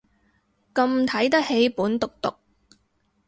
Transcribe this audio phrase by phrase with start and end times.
[0.73, 2.33] 咁睇得起本毒毒